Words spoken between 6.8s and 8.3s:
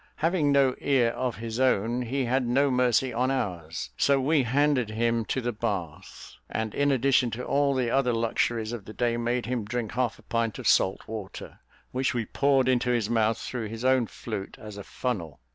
addition to all the other